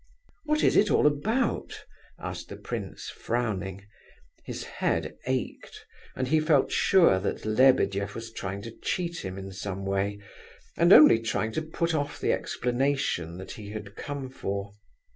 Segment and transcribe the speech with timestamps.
[0.45, 1.85] "What is it all about?"
[2.17, 3.85] asked the prince, frowning.
[4.45, 5.85] His head ached,
[6.15, 10.19] and he felt sure that Lebedeff was trying to cheat him in some way,
[10.75, 14.71] and only talking to put off the explanation that he had come for.